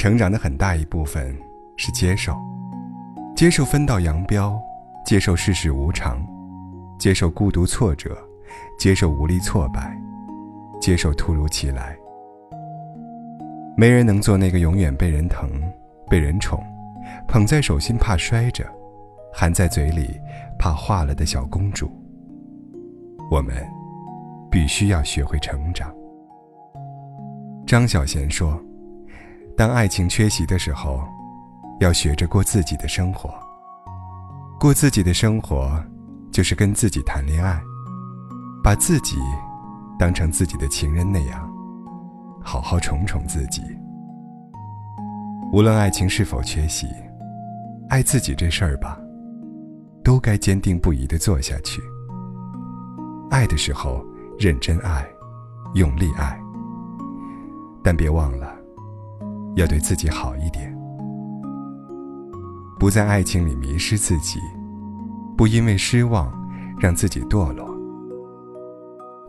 [0.00, 1.36] 成长的很大一部分
[1.76, 2.34] 是接受，
[3.36, 4.58] 接受分道扬镳，
[5.04, 6.26] 接受世事无常，
[6.98, 8.16] 接受孤独挫折，
[8.78, 9.94] 接受无力挫败，
[10.80, 11.94] 接受突如其来。
[13.76, 15.50] 没人能做那个永远被人疼、
[16.08, 16.64] 被人宠、
[17.28, 18.64] 捧在手心怕摔着、
[19.30, 20.18] 含在嘴里
[20.58, 21.92] 怕化了的小公主。
[23.30, 23.54] 我们
[24.50, 25.94] 必须要学会成长。
[27.66, 28.58] 张小娴说
[29.60, 31.06] ：“当爱情缺席的时候，
[31.80, 33.30] 要学着过自己的生活。
[34.58, 35.78] 过自己的生活，
[36.32, 37.60] 就是跟自己谈恋爱，
[38.64, 39.18] 把自己
[39.98, 41.46] 当成自己的情人那样，
[42.42, 43.60] 好好宠宠自己。
[45.52, 46.86] 无论爱情是否缺席，
[47.90, 48.98] 爱自己这事儿吧，
[50.02, 51.82] 都该坚定不移地做下去。
[53.30, 54.02] 爱的时候，
[54.38, 55.06] 认真爱，
[55.74, 56.40] 用力爱。”
[57.84, 58.56] 但别忘了，
[59.56, 60.74] 要对自己好一点，
[62.78, 64.38] 不在爱情里迷失自己，
[65.36, 66.32] 不因为失望
[66.78, 67.68] 让自己堕落。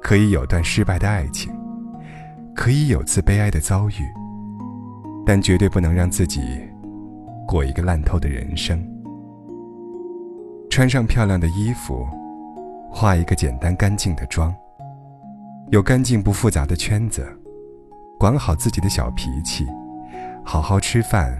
[0.02, 1.54] 可以有段失败的爱情，
[2.56, 3.94] 可以有次悲哀的遭遇，
[5.26, 6.42] 但绝对不能让自己
[7.48, 8.80] 过一个烂透的人生。
[10.70, 12.08] 穿上漂亮的衣服，
[12.90, 14.54] 化一个简单干净的妆，
[15.70, 17.28] 有干净不复杂的圈子。
[18.18, 19.66] 管好自己的小脾气，
[20.44, 21.32] 好好吃饭，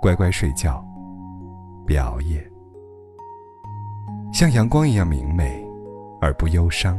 [0.00, 0.84] 乖乖睡觉，
[1.86, 2.44] 别熬夜。
[4.32, 5.64] 像阳光一样明媚，
[6.20, 6.98] 而不忧伤。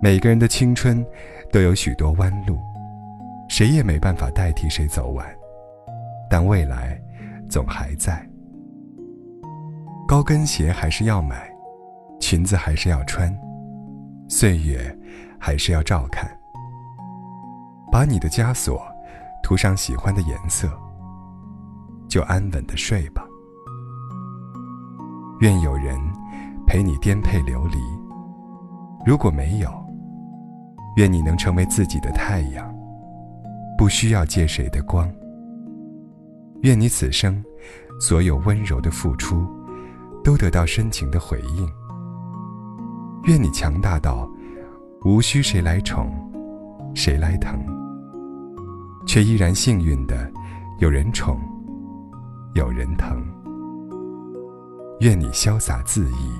[0.00, 1.04] 每个人的青春
[1.52, 2.58] 都有许多弯路，
[3.48, 5.26] 谁也没办法代替谁走完，
[6.30, 7.00] 但未来
[7.48, 8.26] 总还在。
[10.06, 11.50] 高跟鞋还是要买，
[12.20, 13.34] 裙子还是要穿，
[14.28, 14.96] 岁月
[15.38, 16.30] 还是要照看。
[17.90, 18.84] 把你的枷锁
[19.44, 20.70] 涂上喜欢的颜色，
[22.08, 23.22] 就安稳的睡吧。
[25.40, 26.00] 愿有人
[26.66, 27.78] 陪你颠沛流离，
[29.04, 29.70] 如果没有，
[30.96, 32.74] 愿你能成为自己的太阳，
[33.76, 35.12] 不需要借谁的光。
[36.62, 37.44] 愿你此生
[38.00, 39.46] 所有温柔的付出，
[40.24, 41.70] 都得到深情的回应。
[43.24, 44.26] 愿你强大到
[45.04, 46.10] 无需谁来宠，
[46.94, 47.73] 谁来疼。
[49.06, 50.30] 却依然幸运的，
[50.78, 51.40] 有人宠，
[52.54, 53.22] 有人疼。
[55.00, 56.30] 愿你潇洒恣意，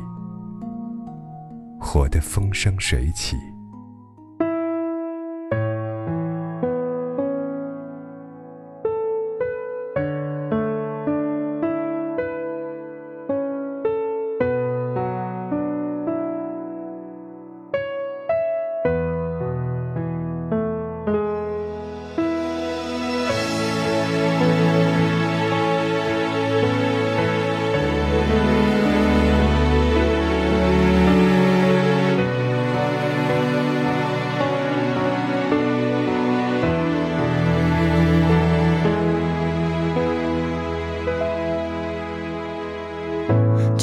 [1.81, 3.37] 活得风生水起。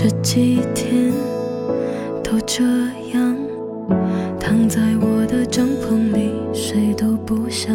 [0.03, 1.13] 这几天
[2.23, 2.63] 都这
[3.13, 3.37] 样，
[4.39, 7.71] 躺在我的帐篷里，谁都不想。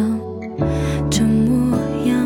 [1.09, 2.17] 这模样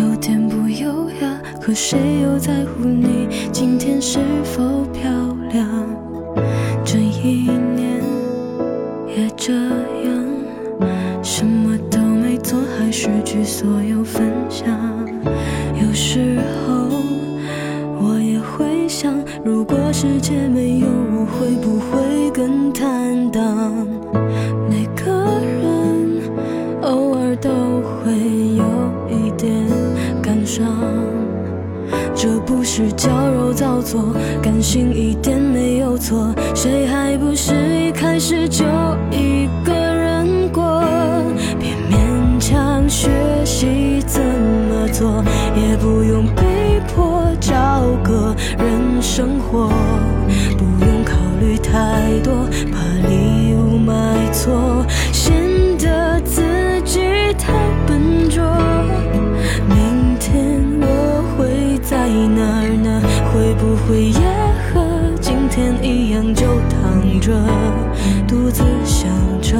[0.00, 5.08] 有点不优雅，可谁又在乎你今天是否漂
[5.52, 5.64] 亮？
[6.84, 8.02] 这一年
[9.06, 14.93] 也这样，什么都没做，还失去所有分享。
[19.96, 23.86] 世界没有我，会不会更坦荡？
[24.68, 25.12] 每个
[25.62, 26.20] 人
[26.82, 27.48] 偶尔都
[28.02, 28.10] 会
[28.56, 28.64] 有
[29.08, 29.54] 一点
[30.20, 30.66] 感伤，
[32.12, 34.12] 这不是矫揉造作，
[34.42, 36.34] 感性一点没有错。
[36.56, 38.64] 谁还不是一开始就
[39.12, 40.82] 一个人过？
[41.60, 43.08] 别勉强学
[43.44, 45.22] 习怎么做，
[45.54, 47.54] 也不用被迫找
[48.02, 48.83] 个人。
[49.04, 49.68] 生活
[50.56, 53.92] 不用考虑太多，怕礼物买
[54.32, 55.34] 错，显
[55.78, 56.42] 得自
[56.84, 57.00] 己
[57.38, 57.52] 太
[57.86, 58.42] 笨拙。
[59.68, 63.02] 明天我会在哪儿呢？
[63.30, 64.18] 会不会也
[64.72, 64.82] 和
[65.20, 67.30] 今天一样，就躺着，
[68.26, 69.10] 独自想
[69.42, 69.54] 着，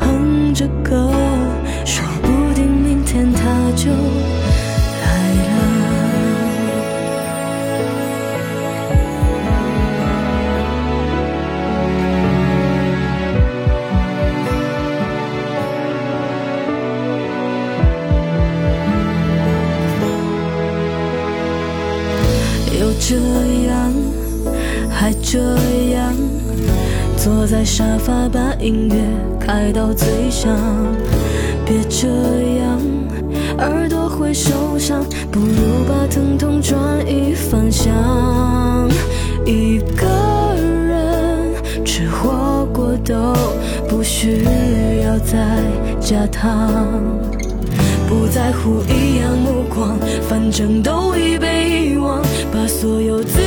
[0.00, 1.12] 哼着歌，
[25.34, 25.40] 这
[25.90, 26.14] 样
[27.16, 28.94] 坐在沙发，把音乐
[29.40, 30.56] 开到最响。
[31.66, 32.06] 别这
[32.60, 32.80] 样，
[33.58, 37.92] 耳朵会受伤，不如把疼痛转移方向。
[39.44, 43.34] 一个人吃火锅都
[43.88, 44.44] 不需
[45.04, 45.36] 要再
[45.98, 46.92] 加糖，
[48.08, 49.98] 不在乎异样目光，
[50.28, 52.22] 反正都已被遗忘，
[52.52, 53.40] 把所有自。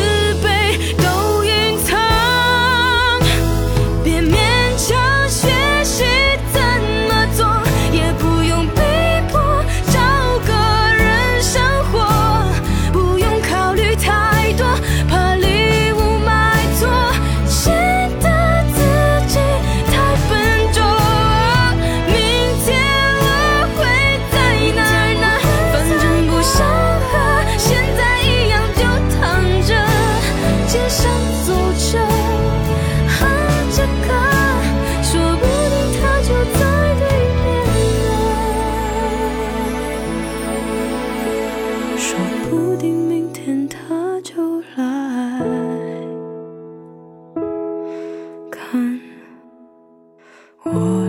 [50.70, 51.07] Oh.